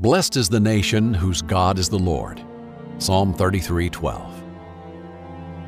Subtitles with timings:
[0.00, 2.40] Blessed is the nation whose God is the Lord.
[2.98, 4.30] Psalm 33:12.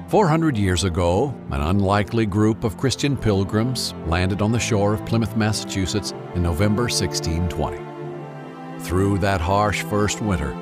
[0.07, 5.37] 400 years ago, an unlikely group of Christian pilgrims landed on the shore of Plymouth,
[5.37, 7.81] Massachusetts in November 1620.
[8.79, 10.55] Through that harsh first winter,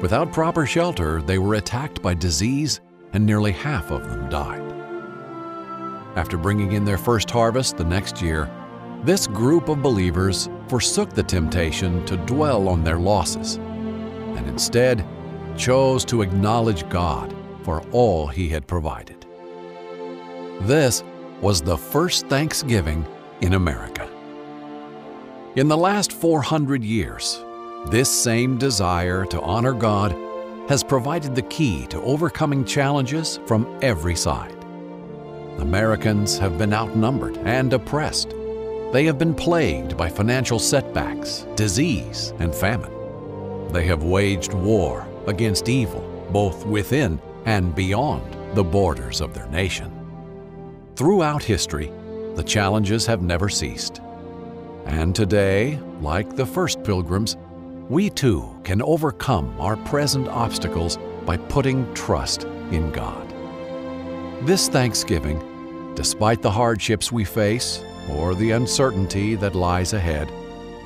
[0.00, 2.80] without proper shelter, they were attacked by disease
[3.12, 4.62] and nearly half of them died.
[6.16, 8.50] After bringing in their first harvest the next year,
[9.04, 15.06] this group of believers forsook the temptation to dwell on their losses and instead
[15.56, 19.26] chose to acknowledge God for all He had provided.
[20.62, 21.02] This
[21.40, 23.04] was the first Thanksgiving
[23.40, 24.08] in America.
[25.56, 27.44] In the last 400 years,
[27.88, 30.12] this same desire to honor God
[30.68, 34.56] has provided the key to overcoming challenges from every side.
[35.58, 38.34] Americans have been outnumbered and oppressed.
[38.92, 42.92] They have been plagued by financial setbacks, disease, and famine.
[43.72, 49.90] They have waged war against evil, both within and beyond the borders of their nation.
[50.94, 51.90] Throughout history,
[52.34, 54.02] the challenges have never ceased.
[54.84, 57.38] And today, like the first pilgrims,
[57.88, 63.26] we too can overcome our present obstacles by putting trust in God.
[64.46, 70.30] This Thanksgiving, despite the hardships we face or the uncertainty that lies ahead,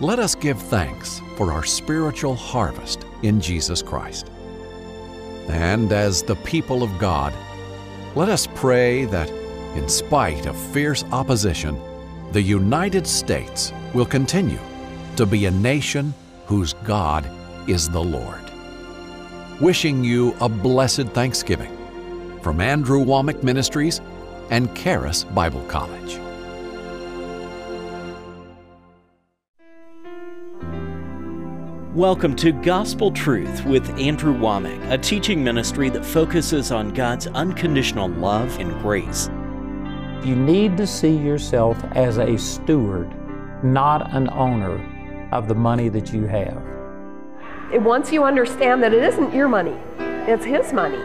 [0.00, 4.30] let us give thanks for our spiritual harvest in Jesus Christ.
[5.48, 7.32] And as the people of God,
[8.14, 9.30] let us pray that,
[9.76, 11.80] in spite of fierce opposition,
[12.32, 14.58] the United States will continue
[15.16, 16.12] to be a nation
[16.46, 17.28] whose God
[17.68, 18.42] is the Lord.
[19.60, 21.74] Wishing you a blessed Thanksgiving
[22.42, 24.00] from Andrew Wommack Ministries
[24.50, 26.25] and Charis Bible College.
[31.96, 38.10] Welcome to Gospel Truth with Andrew Wommack, a teaching ministry that focuses on God's unconditional
[38.10, 39.30] love and grace.
[40.22, 43.10] You need to see yourself as a steward,
[43.64, 44.78] not an owner
[45.32, 46.62] of the money that you have.
[47.72, 49.78] It, Once you understand that it isn't your money,
[50.30, 51.02] it's His money,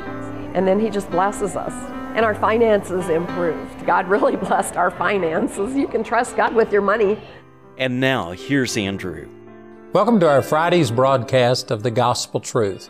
[0.53, 1.71] and then He just blesses us.
[2.17, 3.85] And our finances improved.
[3.85, 5.73] God really blessed our finances.
[5.73, 7.17] You can trust God with your money.
[7.77, 9.29] And now, here's Andrew.
[9.93, 12.89] Welcome to our Friday's broadcast of the Gospel Truth.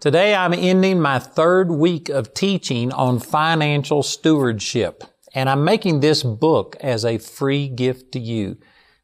[0.00, 5.04] Today I'm ending my third week of teaching on financial stewardship,
[5.36, 8.58] and I'm making this book as a free gift to you.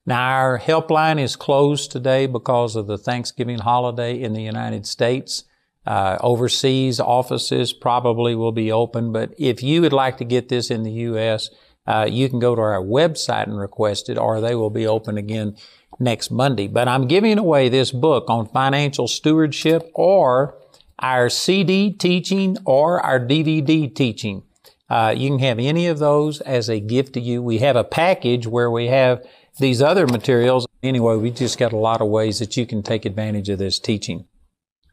[0.04, 5.44] Now our helpline is closed today because of the Thanksgiving holiday in the United States.
[5.86, 10.72] Uh, overseas offices probably will be open, but if you would like to get this
[10.72, 11.50] in the U.S.,
[11.86, 15.16] uh, you can go to our website and request it, or they will be open
[15.16, 15.56] again
[15.98, 16.68] next Monday.
[16.68, 20.56] But I'm giving away this book on financial stewardship or
[20.98, 24.42] our CD teaching or our DVD teaching.
[24.90, 27.42] Uh, you can have any of those as a gift to you.
[27.42, 29.24] We have a package where we have
[29.58, 30.66] these other materials.
[30.82, 33.78] Anyway, we just got a lot of ways that you can take advantage of this
[33.78, 34.24] teaching.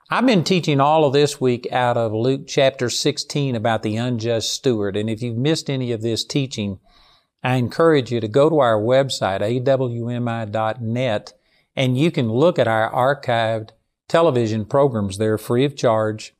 [0.09, 4.51] I've been teaching all of this week out of Luke chapter 16 about the unjust
[4.51, 4.95] steward.
[4.95, 6.79] And if you've missed any of this teaching,
[7.45, 11.33] I encourage you to go to our website, awmi.net,
[11.75, 13.69] and you can look at our archived
[14.07, 16.33] television programs there free of charge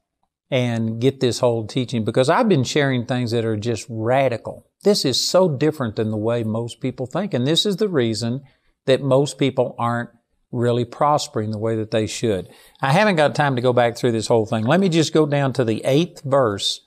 [0.50, 4.66] and get this whole teaching because I've been sharing things that are just radical.
[4.84, 7.36] This is so different than the way most people think.
[7.36, 8.42] And this is the reason
[8.88, 10.10] that most people aren't
[10.52, 12.50] really prospering the way that they should.
[12.82, 14.66] I haven't got time to go back through this whole thing.
[14.66, 16.82] Let me just go down to the eighth verse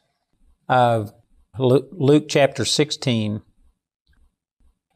[0.68, 1.12] of
[1.56, 3.42] Luke chapter 16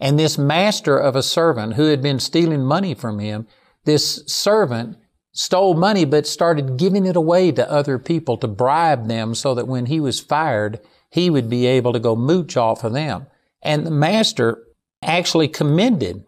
[0.03, 3.47] and this master of a servant who had been stealing money from him,
[3.85, 4.97] this servant
[5.31, 9.69] stole money but started giving it away to other people to bribe them so that
[9.69, 13.29] when he was fired, he would be able to go mooch off of them.
[13.63, 14.65] And the master
[15.05, 16.25] actually commended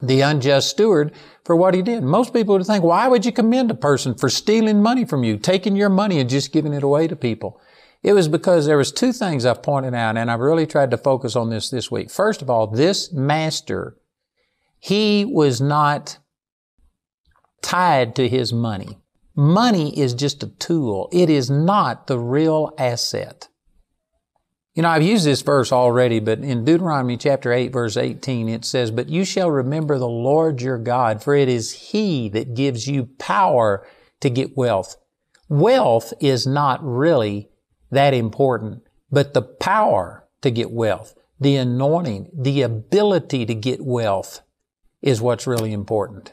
[0.00, 1.12] the unjust steward
[1.44, 2.02] for what he did.
[2.02, 5.36] Most people would think, why would you commend a person for stealing money from you,
[5.36, 7.60] taking your money and just giving it away to people?
[8.06, 10.96] It was because there was two things I've pointed out, and I've really tried to
[10.96, 12.08] focus on this this week.
[12.08, 13.96] First of all, this master,
[14.78, 16.18] he was not
[17.62, 19.00] tied to his money.
[19.34, 21.08] Money is just a tool.
[21.10, 23.48] It is not the real asset.
[24.76, 28.64] You know, I've used this verse already, but in Deuteronomy chapter 8 verse 18, it
[28.64, 32.86] says, But you shall remember the Lord your God, for it is He that gives
[32.86, 33.84] you power
[34.20, 34.94] to get wealth.
[35.48, 37.50] Wealth is not really
[37.96, 38.82] that important.
[39.10, 44.42] But the power to get wealth, the anointing, the ability to get wealth
[45.02, 46.32] is what's really important.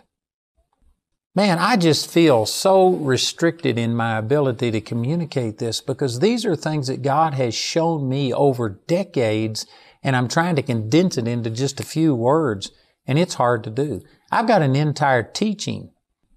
[1.35, 6.55] Man, I just feel so restricted in my ability to communicate this because these are
[6.55, 9.65] things that God has shown me over decades
[10.03, 12.71] and I'm trying to condense it into just a few words
[13.07, 14.01] and it's hard to do.
[14.31, 15.91] I've got an entire teaching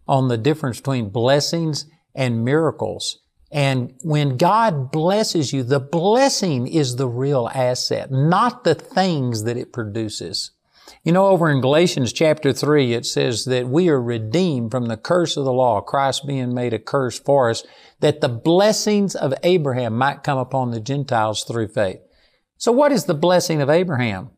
[0.08, 1.84] on the difference between blessings
[2.14, 3.19] and miracles.
[3.50, 9.56] And when God blesses you, the blessing is the real asset, not the things that
[9.56, 10.50] it produces.
[11.04, 14.96] You know, over in Galatians chapter 3, it says that we are redeemed from the
[14.96, 17.64] curse of the law, Christ being made a curse for us,
[18.00, 22.00] that the blessings of Abraham might come upon the Gentiles through faith.
[22.58, 24.31] So what is the blessing of Abraham?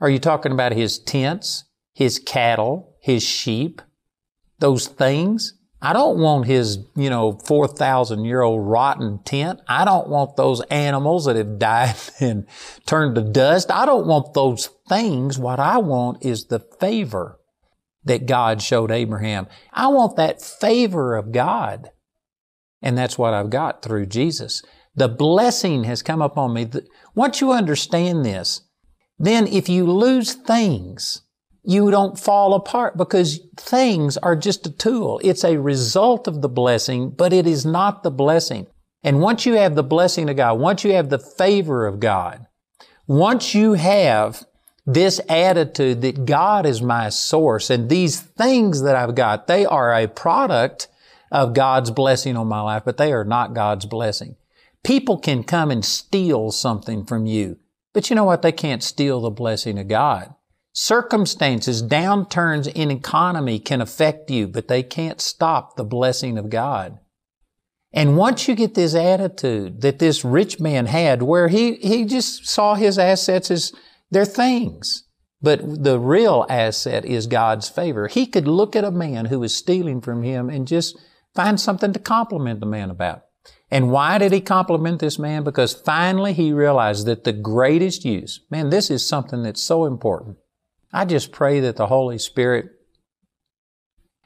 [0.00, 3.82] Are you talking about his tents, his cattle, his sheep,
[4.60, 5.57] those things?
[5.80, 9.60] I don't want his, you know, 4,000 year old rotten tent.
[9.68, 12.46] I don't want those animals that have died and
[12.86, 13.70] turned to dust.
[13.70, 15.38] I don't want those things.
[15.38, 17.38] What I want is the favor
[18.04, 19.46] that God showed Abraham.
[19.72, 21.90] I want that favor of God.
[22.82, 24.62] And that's what I've got through Jesus.
[24.94, 26.68] The blessing has come upon me.
[27.14, 28.62] Once you understand this,
[29.18, 31.22] then if you lose things,
[31.68, 35.20] you don't fall apart because things are just a tool.
[35.22, 38.68] It's a result of the blessing, but it is not the blessing.
[39.02, 42.46] And once you have the blessing of God, once you have the favor of God,
[43.06, 44.46] once you have
[44.86, 49.92] this attitude that God is my source and these things that I've got, they are
[49.92, 50.88] a product
[51.30, 54.36] of God's blessing on my life, but they are not God's blessing.
[54.82, 57.58] People can come and steal something from you,
[57.92, 58.40] but you know what?
[58.40, 60.34] They can't steal the blessing of God.
[60.80, 67.00] Circumstances, downturns in economy can affect you, but they can't stop the blessing of God.
[67.92, 72.46] And once you get this attitude that this rich man had, where he, he just
[72.46, 73.72] saw his assets as
[74.12, 75.02] their things,
[75.42, 78.06] but the real asset is God's favor.
[78.06, 80.96] He could look at a man who was stealing from him and just
[81.34, 83.22] find something to compliment the man about.
[83.68, 85.42] And why did he compliment this man?
[85.42, 90.36] Because finally he realized that the greatest use, man, this is something that's so important.
[90.92, 92.70] I just pray that the Holy Spirit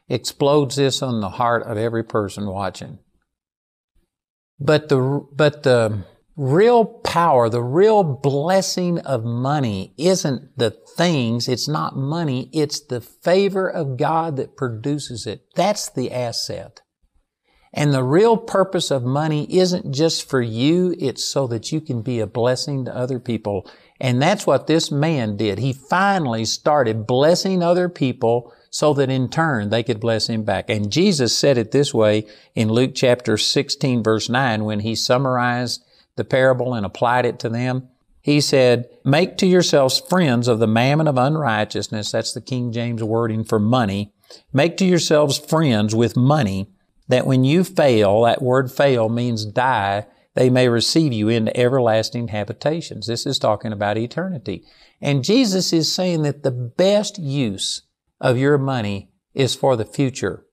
[0.08, 2.98] explodes this on the heart of every person watching.
[4.60, 6.04] But the, but the
[6.36, 13.00] real power, the real blessing of money isn't the things, it's not money, it's the
[13.00, 15.46] favor of God that produces it.
[15.56, 16.80] That's the asset.
[17.74, 22.02] And the real purpose of money isn't just for you, it's so that you can
[22.02, 23.68] be a blessing to other people
[24.02, 25.60] and that's what this man did.
[25.60, 30.68] He finally started blessing other people so that in turn they could bless him back.
[30.68, 32.26] And Jesus said it this way
[32.56, 35.84] in Luke chapter 16 verse 9 when he summarized
[36.16, 37.88] the parable and applied it to them.
[38.20, 42.10] He said, make to yourselves friends of the mammon of unrighteousness.
[42.10, 44.12] That's the King James wording for money.
[44.52, 46.68] Make to yourselves friends with money
[47.06, 52.28] that when you fail, that word fail means die, they may receive you into everlasting
[52.28, 53.06] habitations.
[53.06, 54.64] This is talking about eternity.
[55.00, 57.82] And Jesus is saying that the best use
[58.20, 60.46] of your money is for the future.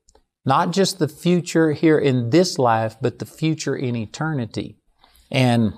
[0.45, 4.77] Not just the future here in this life, but the future in eternity.
[5.31, 5.73] And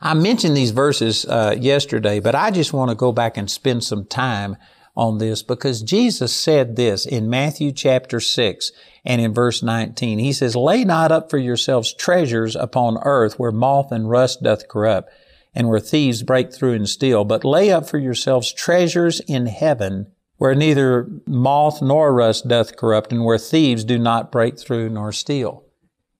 [0.00, 3.84] I mentioned these verses uh, yesterday, but I just want to go back and spend
[3.84, 4.56] some time
[4.96, 8.72] on this because Jesus said this in Matthew chapter 6
[9.04, 10.18] and in verse 19.
[10.18, 14.68] He says, Lay not up for yourselves treasures upon earth where moth and rust doth
[14.68, 15.12] corrupt
[15.54, 20.06] and where thieves break through and steal, but lay up for yourselves treasures in heaven
[20.38, 25.12] where neither moth nor rust doth corrupt and where thieves do not break through nor
[25.12, 25.64] steal.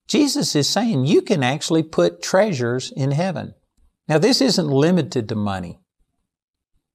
[0.06, 3.54] Jesus is saying you can actually put treasures in heaven.
[4.08, 5.80] Now this isn't limited to money.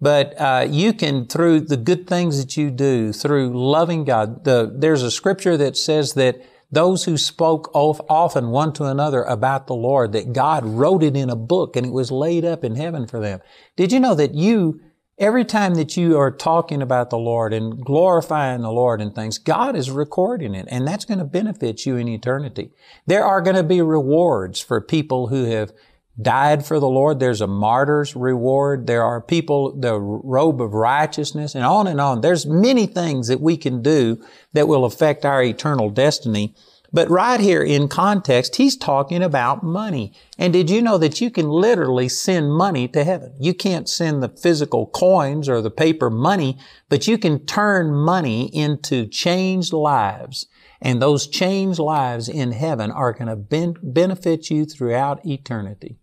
[0.01, 4.73] But uh, you can, through the good things that you do, through loving God, the,
[4.75, 6.41] there's a scripture that says that
[6.71, 11.29] those who spoke often one to another about the Lord, that God wrote it in
[11.29, 13.41] a book and it was laid up in heaven for them.
[13.75, 14.79] Did you know that you,
[15.19, 19.37] every time that you are talking about the Lord and glorifying the Lord and things,
[19.37, 22.71] God is recording it and that's going to benefit you in eternity.
[23.05, 25.73] There are going to be rewards for people who have
[26.19, 27.19] died for the Lord.
[27.19, 28.87] There's a martyr's reward.
[28.87, 32.21] There are people, the robe of righteousness and on and on.
[32.21, 36.55] There's many things that we can do that will affect our eternal destiny.
[36.93, 40.13] But right here in context, he's talking about money.
[40.37, 43.33] And did you know that you can literally send money to heaven?
[43.39, 48.53] You can't send the physical coins or the paper money, but you can turn money
[48.53, 50.47] into changed lives.
[50.81, 56.00] And those changed lives in heaven are going to ben- benefit you throughout eternity.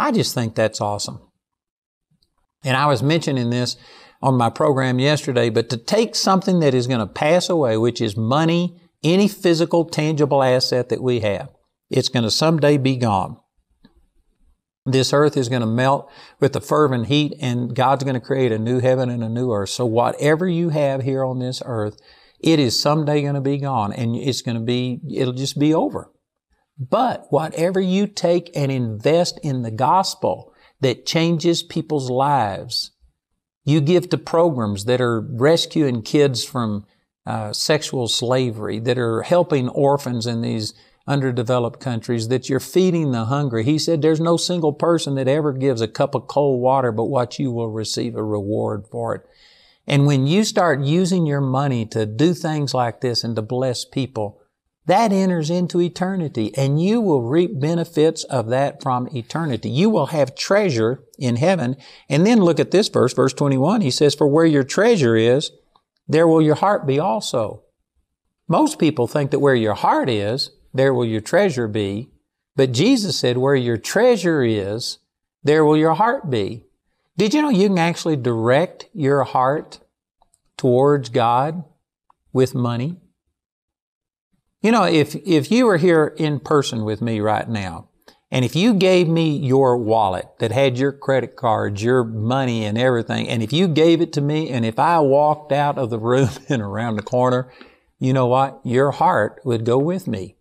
[0.00, 1.20] I just think that's awesome.
[2.64, 3.76] And I was mentioning this
[4.22, 8.00] on my program yesterday, but to take something that is going to pass away, which
[8.00, 11.50] is money, any physical, tangible asset that we have,
[11.90, 13.36] it's going to someday be gone.
[14.86, 18.52] This earth is going to melt with the fervent heat and God's going to create
[18.52, 19.68] a new heaven and a new earth.
[19.68, 21.98] So whatever you have here on this earth,
[22.40, 25.74] it is someday going to be gone and it's going to be, it'll just be
[25.74, 26.10] over.
[26.80, 32.92] But whatever you take and invest in the gospel that changes people's lives,
[33.64, 36.86] you give to programs that are rescuing kids from
[37.26, 40.72] uh, sexual slavery, that are helping orphans in these
[41.06, 43.62] underdeveloped countries, that you're feeding the hungry.
[43.62, 47.04] He said there's no single person that ever gives a cup of cold water but
[47.04, 49.22] what you will receive a reward for it.
[49.86, 53.84] And when you start using your money to do things like this and to bless
[53.84, 54.39] people,
[54.86, 59.70] that enters into eternity and you will reap benefits of that from eternity.
[59.70, 61.76] You will have treasure in heaven.
[62.08, 63.82] And then look at this verse, verse 21.
[63.82, 65.52] He says, For where your treasure is,
[66.08, 67.62] there will your heart be also.
[68.48, 72.10] Most people think that where your heart is, there will your treasure be.
[72.56, 74.98] But Jesus said, where your treasure is,
[75.42, 76.64] there will your heart be.
[77.16, 79.80] Did you know you can actually direct your heart
[80.56, 81.64] towards God
[82.32, 82.96] with money?
[84.62, 87.88] You know, if, if you were here in person with me right now,
[88.30, 92.76] and if you gave me your wallet that had your credit cards, your money and
[92.76, 95.98] everything, and if you gave it to me, and if I walked out of the
[95.98, 97.50] room and around the corner,
[97.98, 98.60] you know what?
[98.62, 100.36] Your heart would go with me.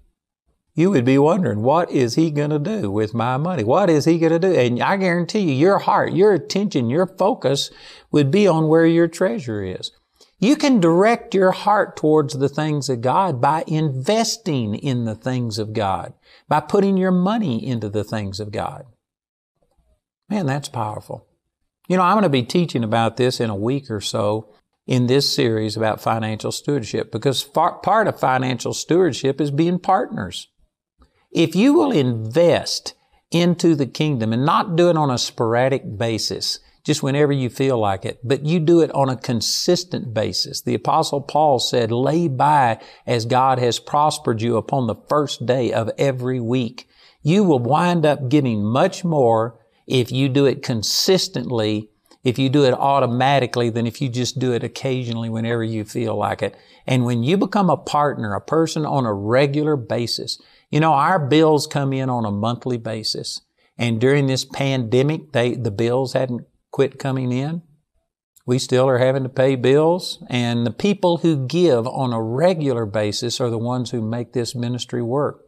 [0.75, 3.63] You would be wondering, what is he going to do with my money?
[3.63, 4.53] What is he going to do?
[4.53, 7.71] And I guarantee you, your heart, your attention, your focus
[8.11, 9.91] would be on where your treasure is.
[10.39, 15.59] You can direct your heart towards the things of God by investing in the things
[15.59, 16.13] of God,
[16.47, 18.85] by putting your money into the things of God.
[20.29, 21.27] Man, that's powerful.
[21.89, 24.47] You know, I'm going to be teaching about this in a week or so
[24.87, 30.47] in this series about financial stewardship because part of financial stewardship is being partners.
[31.31, 32.95] If you will invest
[33.31, 37.77] into the kingdom and not do it on a sporadic basis, just whenever you feel
[37.77, 40.61] like it, but you do it on a consistent basis.
[40.61, 45.71] The apostle Paul said, lay by as God has prospered you upon the first day
[45.73, 46.87] of every week.
[47.21, 51.89] You will wind up giving much more if you do it consistently,
[52.23, 56.15] if you do it automatically than if you just do it occasionally whenever you feel
[56.15, 56.55] like it.
[56.85, 61.19] And when you become a partner, a person on a regular basis, you know, our
[61.19, 63.41] bills come in on a monthly basis.
[63.77, 67.61] And during this pandemic, they, the bills hadn't quit coming in.
[68.45, 70.23] We still are having to pay bills.
[70.29, 74.55] And the people who give on a regular basis are the ones who make this
[74.55, 75.45] ministry work.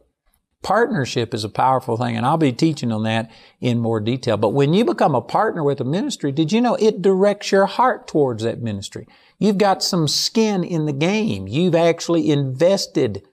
[0.62, 3.28] Partnership is a powerful thing, and I'll be teaching on that
[3.60, 4.36] in more detail.
[4.36, 7.66] But when you become a partner with a ministry, did you know it directs your
[7.66, 9.08] heart towards that ministry?
[9.40, 11.48] You've got some skin in the game.
[11.48, 13.26] You've actually invested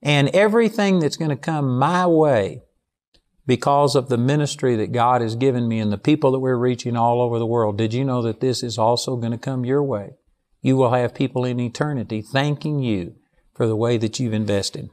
[0.00, 2.62] and everything that's going to come my way
[3.46, 6.96] because of the ministry that God has given me and the people that we're reaching
[6.96, 9.82] all over the world, did you know that this is also going to come your
[9.82, 10.10] way?
[10.62, 13.14] You will have people in eternity thanking you
[13.54, 14.90] for the way that you've invested.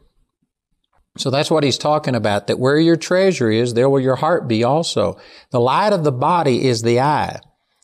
[1.17, 4.47] So that's what he's talking about, that where your treasure is, there will your heart
[4.47, 5.19] be also.
[5.51, 7.39] The light of the body is the eye.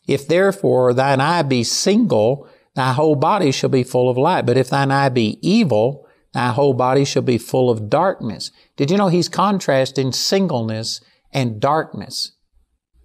[0.08, 4.48] If therefore thine eye be single, thy whole body shall be full of light.
[4.48, 6.08] But if thine eye be evil,
[6.40, 8.50] thy whole body shall be full of darkness.
[8.78, 11.02] Did you know he's contrasting singleness
[11.34, 12.32] and darkness?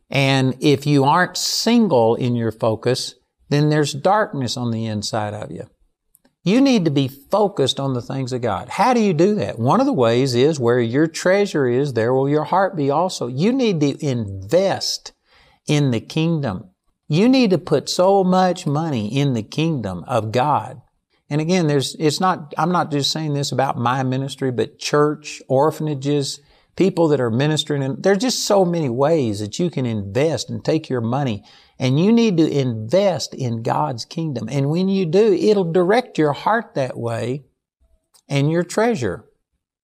[0.09, 3.17] And if you aren't single in your focus,
[3.49, 5.69] then there's darkness on the inside of you.
[6.45, 8.69] You need to be focused on the things of God.
[8.69, 9.59] How do you do that?
[9.59, 13.27] One of the ways is where your treasure is, there will your heart be also.
[13.27, 15.13] You need to invest
[15.67, 16.71] in the kingdom.
[17.09, 20.83] You need to put so much money in the kingdom of God
[21.35, 25.43] and again, there's, it's not, I'm not just saying this about my ministry, but church,
[25.49, 26.39] orphanages,
[26.77, 27.83] people that are ministering.
[27.83, 31.43] And there's just so many ways that you can invest and take your money.
[31.77, 34.49] And you need to invest in God's kingdom.
[34.49, 37.43] And when you do, it'll direct your heart that way
[38.29, 39.25] and your treasure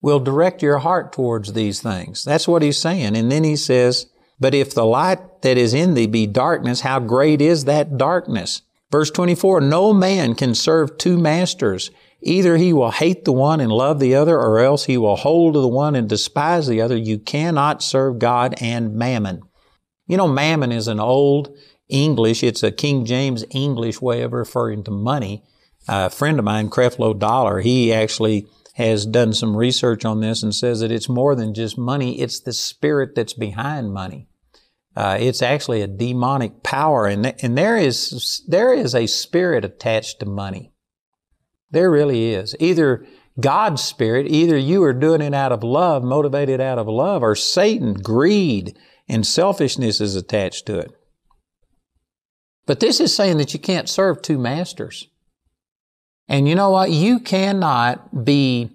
[0.01, 2.23] will direct your heart towards these things.
[2.23, 3.17] That's what he's saying.
[3.17, 4.07] And then he says,
[4.39, 8.63] but if the light that is in thee be darkness, how great is that darkness?
[8.91, 11.91] Verse 24, no man can serve two masters.
[12.23, 15.55] Either he will hate the one and love the other, or else he will hold
[15.55, 16.97] to the one and despise the other.
[16.97, 19.43] You cannot serve God and mammon.
[20.07, 21.57] You know, mammon is an old
[21.89, 25.45] English, it's a King James English way of referring to money.
[25.89, 30.55] a friend of mine, Creflo Dollar, he actually has done some research on this and
[30.55, 34.29] says that it's more than just money, it's the spirit that's behind money.
[35.01, 39.65] Uh, it's actually a demonic power, and th- and there is there is a spirit
[39.65, 40.75] attached to money.
[41.71, 42.55] There really is.
[42.61, 43.07] Either
[43.41, 47.35] God's spirit, either you are doing it out of love, motivated out of love, or
[47.35, 48.77] Satan, greed,
[49.09, 50.93] and selfishness is attached to it.
[52.67, 55.09] But this is saying that you can't serve two masters.
[56.29, 56.91] And you know what?
[56.91, 58.69] You cannot be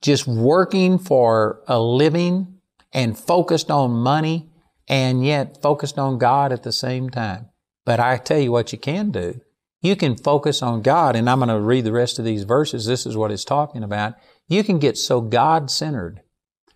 [0.00, 2.60] just working for a living
[2.92, 4.52] and focused on money
[4.88, 7.48] and yet focused on God at the same time.
[7.84, 9.40] But I tell you what you can do.
[9.82, 12.86] You can focus on God, and I'm going to read the rest of these verses.
[12.86, 14.14] This is what it's talking about.
[14.48, 16.22] You can get so God centered,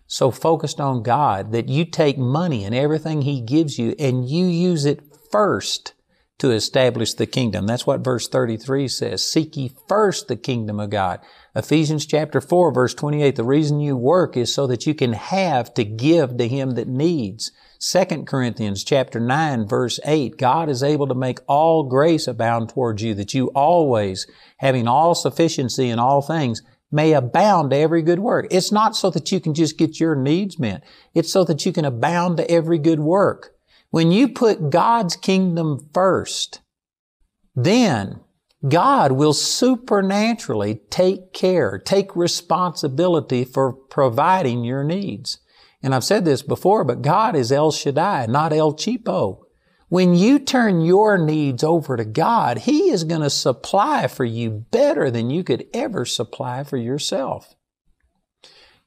[0.07, 4.45] so focused on God that you take money and everything He gives you and you
[4.45, 5.01] use it
[5.31, 5.93] first
[6.41, 7.67] to establish the kingdom.
[7.67, 9.23] That's what verse 33 says.
[9.23, 11.19] Seek ye first the kingdom of God.
[11.55, 15.73] Ephesians chapter 4 verse 28, the reason you work is so that you can have
[15.75, 17.51] to give to him that needs.
[17.81, 23.01] 2 Corinthians chapter 9 verse 8, God is able to make all grace abound towards
[23.01, 26.61] you, that you always, having all sufficiency in all things,
[26.91, 28.45] may abound to every good work.
[28.51, 30.83] It's not so that you can just get your needs met.
[31.15, 33.55] It's so that you can abound to every good work.
[33.89, 36.61] When you put God's kingdom first,
[37.55, 38.19] then
[38.69, 45.39] God will supernaturally take care, take responsibility for providing your needs.
[45.83, 49.39] And I've said this before, but God is El Shaddai, not El Cheapo.
[49.89, 54.49] When you turn your needs over to God, He is going to supply for you
[54.49, 57.55] better than you could ever supply for yourself.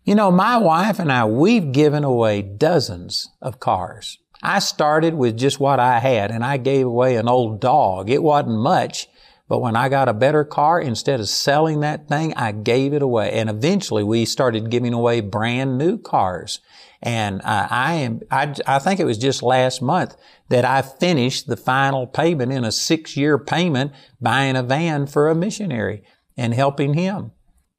[0.05, 4.19] You know, my wife and I, we've given away dozens of cars.
[4.43, 8.11] I started with just what I had and I gave away an old dog.
[8.11, 9.09] It wasn't much,
[9.49, 13.01] but when I got a better car, instead of selling that thing, I gave it
[13.01, 13.33] away.
[13.33, 16.61] And eventually we started giving away brand new cars.
[17.05, 20.17] And uh, I am, I, I think it was just last month
[20.49, 25.29] that I finished the final payment in a six year payment buying a van for
[25.29, 26.03] a missionary
[26.37, 27.31] and helping him.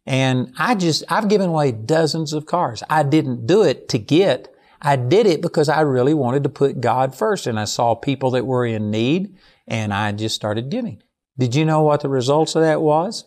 [0.05, 2.84] And I just, I've given away dozens of cars.
[2.89, 6.80] I didn't do it to get I did it because I really wanted to put
[6.80, 9.36] God first and I saw people that were in need
[9.67, 11.02] and I just started giving.
[11.39, 13.26] Did you know what the results of that was?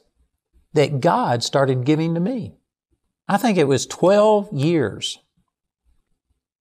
[0.75, 2.55] That God started giving to me.
[3.27, 5.19] I think it was 12 years.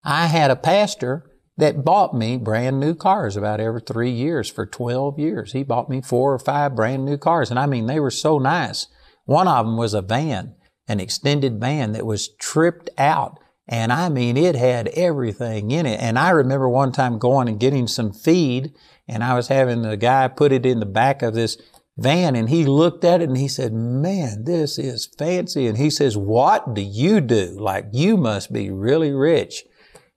[0.06, 4.64] I had a pastor that bought me brand new cars about every three years for
[4.64, 5.52] 12 years.
[5.52, 7.50] He bought me four or five brand new cars.
[7.50, 8.86] And I mean, they were so nice.
[9.24, 10.54] One of them was a van,
[10.86, 16.00] an extended van that was tripped out and I mean, it had everything in it.
[16.00, 18.72] And I remember one time going and getting some feed
[19.08, 21.58] and I was having the guy put it in the back of this
[21.96, 25.66] van and he looked at it and he said, man, this is fancy.
[25.66, 27.56] And he says, what do you do?
[27.58, 29.64] Like you must be really rich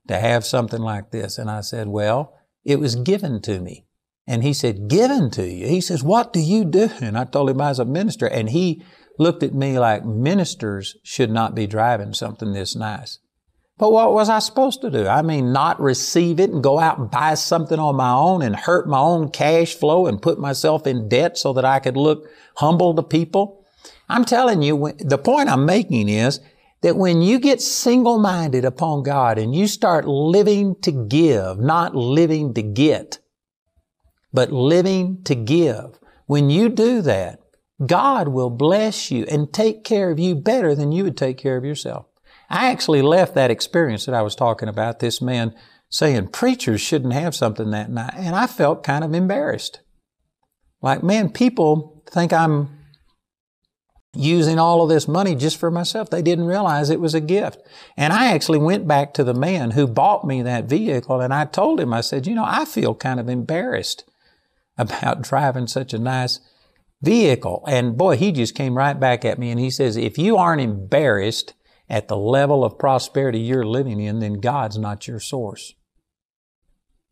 [0.10, 1.38] to have something like this.
[1.38, 2.34] And I said, well,
[2.65, 3.86] it was given to me.
[4.26, 5.67] And he said, given to you?
[5.67, 6.89] He says, what do you do?
[7.00, 8.84] And I told him I was a minister and he
[9.19, 13.19] looked at me like ministers should not be driving something this nice.
[13.78, 15.08] But what was I supposed to do?
[15.08, 18.56] I mean, not receive it and go out and buy something on my own and
[18.56, 22.28] hurt my own cash flow and put myself in debt so that I could look
[22.58, 23.63] humble to people?
[24.10, 26.39] I'm telling you, the point I'm making is
[26.82, 32.54] that when you get single-minded upon God and you start living to give, not living
[32.54, 33.20] to get,
[34.32, 37.39] but living to give, when you do that,
[37.86, 41.58] God will bless you and take care of you better than you would take care
[41.58, 42.06] of yourself.
[42.50, 45.54] I actually left that experience that I was talking about, this man
[45.89, 49.82] saying preachers shouldn't have something that night, and I felt kind of embarrassed.
[50.82, 52.79] Like, man, people think I'm
[54.20, 56.10] using all of this money just for myself.
[56.10, 57.62] They didn't realize it was a gift.
[57.96, 61.46] And I actually went back to the man who bought me that vehicle and I
[61.46, 64.04] told him, I said, you know, I feel kind of embarrassed
[64.78, 66.40] about driving such a nice
[67.02, 67.64] vehicle.
[67.68, 70.62] And boy, he just came right back at me and he says, if you aren't
[70.62, 71.54] embarrassed
[71.90, 75.74] at the level of prosperity you're living in, then God's not your source.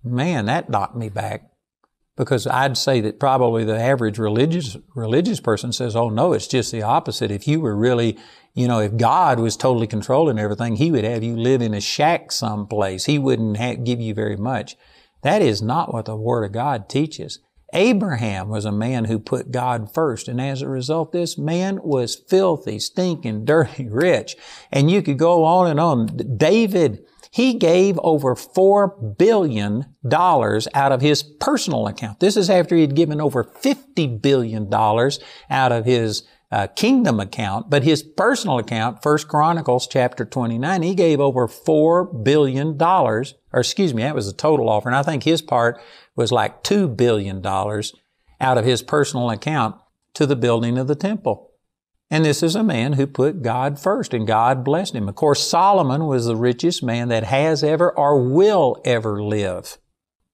[0.04, 1.50] Man, that knocked me back.
[2.18, 6.72] Because I'd say that probably the average religious, religious person says, oh no, it's just
[6.72, 7.32] the opposite.
[7.32, 8.18] If you were really,
[8.54, 11.80] you know, if God was totally controlling everything, He would have you live in a
[11.80, 13.06] shack someplace.
[13.06, 14.76] He wouldn't have, give you very much.
[15.22, 17.40] That is not what the Word of God teaches.
[17.74, 22.16] Abraham was a man who put God first, and as a result, this man was
[22.16, 24.36] filthy, stinking, dirty, rich.
[24.72, 26.38] And you could go on and on.
[26.38, 27.06] David,
[27.38, 32.20] he gave over four billion dollars out of his personal account.
[32.20, 37.20] This is after he had given over fifty billion dollars out of his uh, kingdom
[37.20, 43.26] account, but his personal account, First Chronicles chapter 29, he gave over $4 billion, or
[43.54, 45.80] excuse me, that was the total offer, and I think his part
[46.16, 49.76] was like $2 billion out of his personal account
[50.14, 51.47] to the building of the temple.
[52.10, 55.10] And this is a man who put God first and God blessed him.
[55.10, 59.78] Of course, Solomon was the richest man that has ever or will ever live.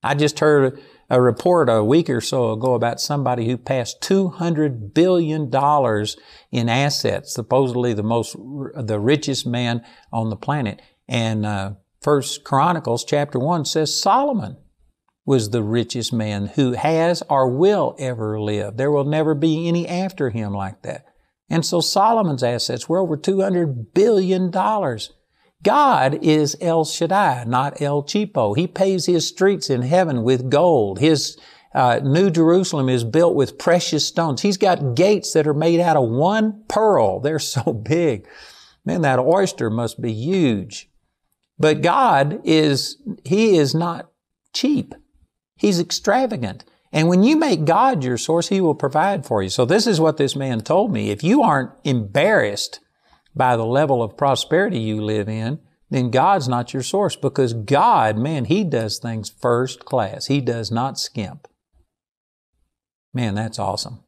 [0.03, 4.93] I just heard a report a week or so ago about somebody who passed $200
[4.93, 5.51] billion
[6.51, 10.81] in assets, supposedly the most, the richest man on the planet.
[11.07, 14.57] And, uh, First Chronicles chapter 1 says Solomon
[15.25, 18.75] was the richest man who has or will ever live.
[18.75, 21.05] There will never be any after him like that.
[21.53, 24.49] And so Solomon's assets were over $200 billion.
[25.61, 28.57] God is El Shaddai, not El Cheapo.
[28.57, 30.97] He pays his streets in heaven with gold.
[30.97, 31.37] His
[31.75, 34.41] uh, New Jerusalem is built with precious stones.
[34.41, 37.19] He's got gates that are made out of one pearl.
[37.19, 38.27] They're so big.
[38.83, 40.89] Man, that oyster must be huge.
[41.59, 44.09] But God is, He is not
[44.53, 44.95] cheap.
[45.55, 46.63] He's extravagant.
[46.93, 49.49] And when you make God your source, He will provide for you.
[49.49, 51.09] So this is what this man told me.
[51.09, 52.79] If you aren't embarrassed
[53.35, 58.17] by the level of prosperity you live in, then God's not your source because God,
[58.17, 60.27] man, He does things first class.
[60.27, 61.47] He does not skimp.
[63.11, 64.03] Man, that's awesome.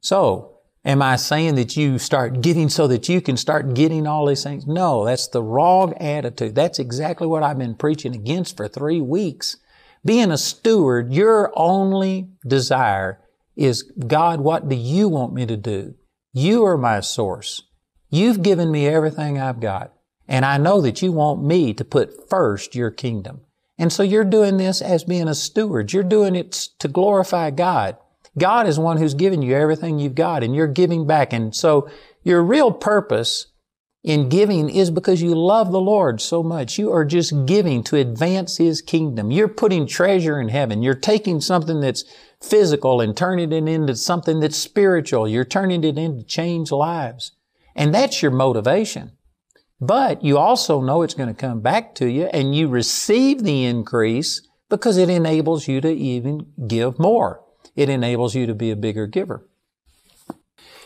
[0.00, 4.26] So, am I saying that you start getting so that you can start getting all
[4.26, 4.66] these things?
[4.66, 6.54] No, that's the wrong attitude.
[6.54, 9.56] That's exactly what I've been preaching against for three weeks.
[10.06, 13.20] Being a steward, your only desire
[13.56, 15.94] is, God, what do you want me to do?
[16.32, 17.64] You are my source.
[18.08, 19.92] You've given me everything I've got.
[20.28, 23.40] And I know that you want me to put first your kingdom.
[23.78, 25.92] And so you're doing this as being a steward.
[25.92, 27.96] You're doing it to glorify God.
[28.38, 31.32] God is one who's given you everything you've got and you're giving back.
[31.32, 31.88] And so
[32.22, 33.46] your real purpose
[34.06, 36.78] in giving is because you love the Lord so much.
[36.78, 39.32] You are just giving to advance His kingdom.
[39.32, 40.80] You're putting treasure in heaven.
[40.80, 42.04] You're taking something that's
[42.40, 45.26] physical and turning it into something that's spiritual.
[45.26, 47.32] You're turning it into change lives.
[47.74, 49.10] And that's your motivation.
[49.80, 53.64] But you also know it's going to come back to you and you receive the
[53.64, 57.42] increase because it enables you to even give more.
[57.74, 59.48] It enables you to be a bigger giver.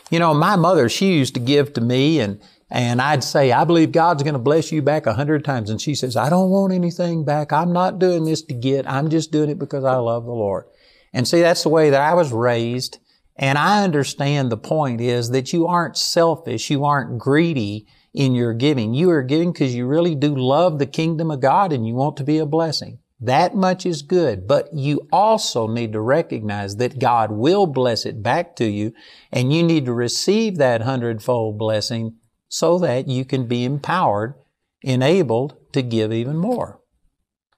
[0.09, 3.65] You know, my mother, she used to give to me and, and I'd say, I
[3.65, 5.69] believe God's going to bless you back a hundred times.
[5.69, 7.51] And she says, I don't want anything back.
[7.51, 8.89] I'm not doing this to get.
[8.89, 10.67] I'm just doing it because I love the Lord.
[11.11, 12.99] And see, that's the way that I was raised.
[13.35, 18.53] And I understand the point is that you aren't selfish, you aren't greedy in your
[18.53, 18.93] giving.
[18.93, 22.15] You are giving because you really do love the kingdom of God and you want
[22.17, 22.99] to be a blessing.
[23.19, 28.23] That much is good, but you also need to recognize that God will bless it
[28.23, 28.93] back to you
[29.29, 32.15] and you need to receive that hundredfold blessing
[32.51, 34.33] so that you can be empowered,
[34.81, 36.81] enabled to give even more.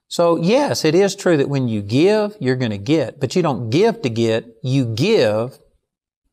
[0.06, 3.42] So yes, it is true that when you give, you're going to get, but you
[3.42, 5.58] don't give to get, you give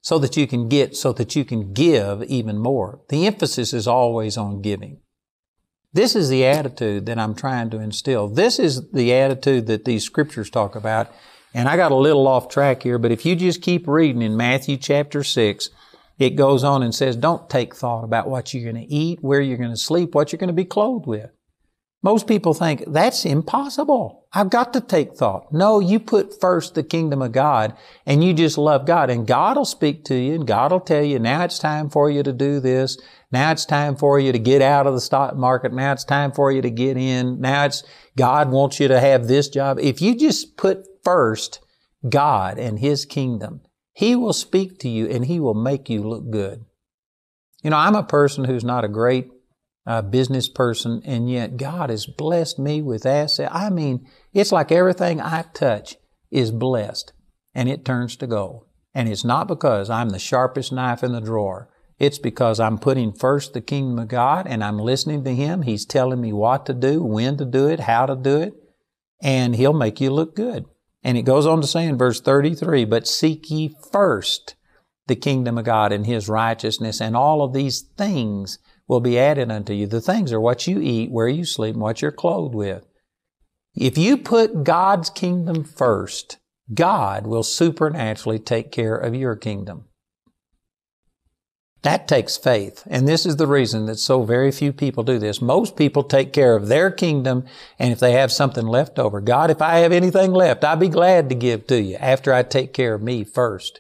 [0.02, 3.02] so that you can get, so that you can give even more.
[3.10, 5.00] The emphasis is always on giving.
[5.92, 8.28] This is the attitude that I'm trying to instill.
[8.28, 11.12] This is the attitude that these scriptures talk about.
[11.56, 14.38] And I got a little off track here, but if you just keep reading in
[14.38, 15.72] Matthew chapter 6,
[16.22, 19.42] it goes on and says, don't take thought about what you're going to eat, where
[19.42, 21.32] you're going to sleep, what you're going to be clothed with.
[22.04, 24.26] Most people think that's impossible.
[24.34, 25.54] I've got to take thought.
[25.54, 27.76] No, you put first the kingdom of God
[28.08, 31.04] and you just love God and God will speak to you and God will tell
[31.04, 33.00] you now it's time for you to do this.
[33.32, 35.74] Now it's time for you to get out of the stock market.
[35.74, 37.40] Now it's time for you to get in.
[37.40, 37.84] Now it's
[38.18, 39.78] God wants you to have this job.
[39.80, 41.60] If you just put first
[42.10, 43.62] God and His kingdom,
[43.94, 46.66] He will speak to you and He will make you look good.
[47.64, 49.30] You know, I'm a person who's not a great
[49.86, 53.52] a business person, and yet God has blessed me with assets.
[53.52, 55.96] I mean, it's like everything I touch
[56.30, 57.14] is blessed,
[57.56, 58.66] and it turns to gold.
[58.94, 61.70] And it's not because I'm the sharpest knife in the drawer.
[61.98, 65.62] It's because I'm putting first the kingdom of God and I'm listening to Him.
[65.62, 68.54] He's telling me what to do, when to do it, how to do it,
[69.22, 70.66] and He'll make you look good.
[71.04, 74.56] And it goes on to say in verse 33, but seek ye first
[75.08, 79.52] the kingdom of God and His righteousness, and all of these things will be added
[79.52, 79.88] unto you.
[79.88, 82.86] The things are what you eat, where you sleep, and what you're clothed with.
[83.76, 86.38] If you put God's kingdom first,
[86.74, 89.86] God will supernaturally take care of your kingdom.
[91.84, 92.84] That takes faith.
[92.88, 95.42] And this is the reason that so very few people do this.
[95.42, 97.46] Most people take care of their kingdom,
[97.80, 100.90] and if they have something left over, God, if I have anything left, I'll be
[100.90, 103.80] glad to give to you after I take care of me first.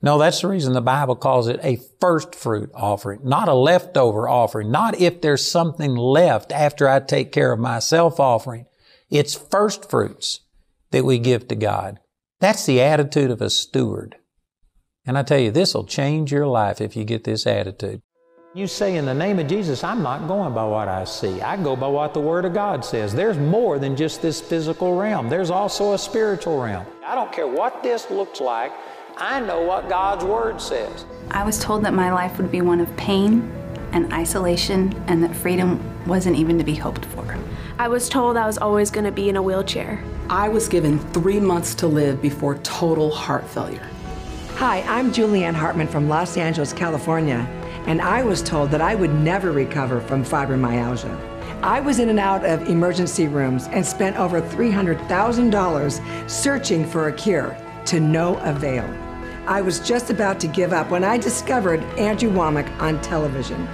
[0.00, 4.28] No, that's the reason the Bible calls it a first fruit offering, not a leftover
[4.28, 8.66] offering, not if there's something left after I take care of myself offering.
[9.10, 10.40] It's first fruits
[10.90, 12.00] that we give to God.
[12.40, 14.16] That's the attitude of a steward.
[15.04, 18.02] And I tell you, this will change your life if you get this attitude.
[18.54, 21.40] You say, in the name of Jesus, I'm not going by what I see.
[21.40, 23.12] I go by what the Word of God says.
[23.12, 26.86] There's more than just this physical realm, there's also a spiritual realm.
[27.04, 28.72] I don't care what this looks like.
[29.16, 31.04] I know what God's Word says.
[31.30, 33.50] I was told that my life would be one of pain
[33.92, 37.36] and isolation and that freedom wasn't even to be hoped for.
[37.78, 40.02] I was told I was always going to be in a wheelchair.
[40.30, 43.88] I was given three months to live before total heart failure.
[44.62, 47.44] Hi, I'm Julianne Hartman from Los Angeles, California,
[47.88, 51.18] and I was told that I would never recover from fibromyalgia.
[51.64, 57.12] I was in and out of emergency rooms and spent over $300,000 searching for a
[57.12, 58.88] cure to no avail.
[59.48, 63.66] I was just about to give up when I discovered Andrew Wommack on television.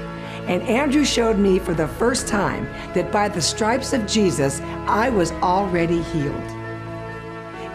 [0.49, 5.11] And Andrew showed me for the first time that by the stripes of Jesus, I
[5.11, 6.58] was already healed.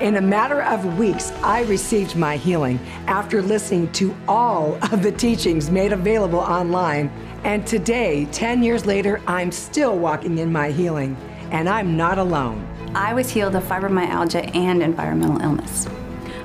[0.02, 5.12] In a matter of weeks, I received my healing after listening to all of the
[5.12, 7.10] teachings made available online.
[7.44, 11.16] And today, 10 years later, I'm still walking in my healing,
[11.52, 12.68] and I'm not alone.
[12.96, 15.88] I was healed of fibromyalgia and environmental illness.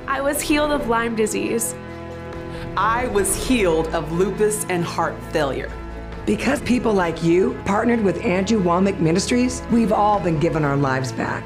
[0.07, 1.73] I was healed of Lyme disease.
[2.77, 5.71] I was healed of lupus and heart failure.
[6.27, 11.11] Because people like you partnered with Andrew Wommack Ministries, we've all been given our lives
[11.11, 11.43] back.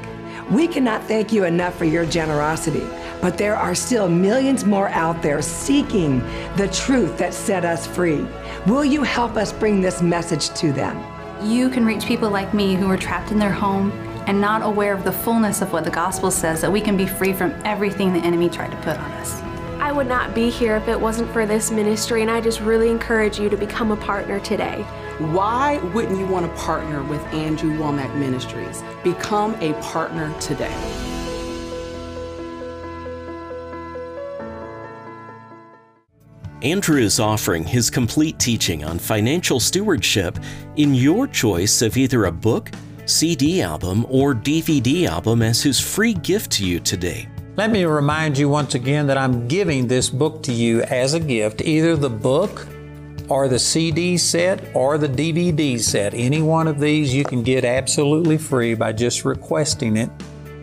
[0.50, 2.86] We cannot thank you enough for your generosity,
[3.22, 6.18] but there are still millions more out there seeking
[6.56, 8.26] the truth that set us free.
[8.66, 11.02] Will you help us bring this message to them?
[11.42, 13.90] You can reach people like me who are trapped in their home
[14.26, 17.06] and not aware of the fullness of what the gospel says that we can be
[17.06, 19.40] free from everything the enemy tried to put on us.
[19.80, 22.90] I would not be here if it wasn't for this ministry, and I just really
[22.90, 24.84] encourage you to become a partner today.
[25.18, 28.82] Why wouldn't you want to partner with Andrew Wommack Ministries?
[29.04, 30.74] Become a partner today.
[36.62, 40.36] Andrew is offering his complete teaching on financial stewardship
[40.74, 42.72] in your choice of either a book,
[43.06, 47.28] CD album, or DVD album as his free gift to you today.
[47.54, 51.20] Let me remind you once again that I'm giving this book to you as a
[51.20, 52.66] gift, either the book
[53.28, 56.14] or the CD set or the DVD set.
[56.14, 60.10] Any one of these you can get absolutely free by just requesting it.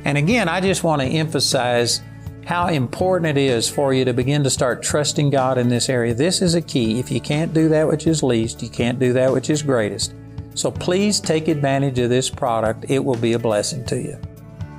[0.05, 2.01] And again, I just want to emphasize
[2.45, 6.13] how important it is for you to begin to start trusting God in this area.
[6.13, 6.99] This is a key.
[6.99, 10.13] If you can't do that which is least, you can't do that which is greatest.
[10.55, 12.85] So please take advantage of this product.
[12.89, 14.19] It will be a blessing to you.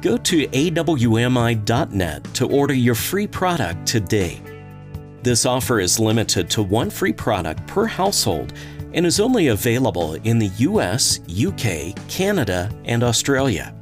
[0.02, 4.40] Go to awmi.net to order your free product today.
[5.22, 8.52] This offer is limited to one free product per household
[8.92, 13.72] and is only available in the US, UK, Canada, and Australia.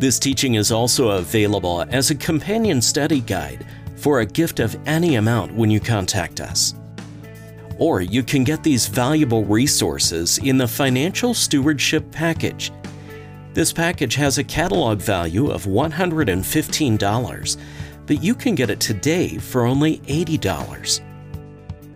[0.00, 3.64] This teaching is also available as a companion study guide
[3.96, 6.74] for a gift of any amount when you contact us.
[7.78, 12.72] Or you can get these valuable resources in the Financial Stewardship Package.
[13.54, 17.56] This package has a catalog value of $115,
[18.08, 21.00] but you can get it today for only $80.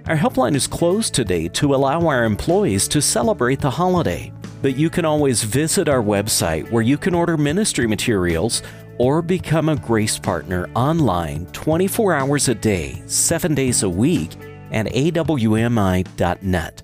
[0.07, 4.91] Our helpline is closed today to allow our employees to celebrate the holiday, but you
[4.91, 8.63] can always visit our website where you can order ministry materials
[8.99, 14.33] or become a Grace Partner online 24 hours a day, 7 days a week
[14.71, 16.83] at awmi.net.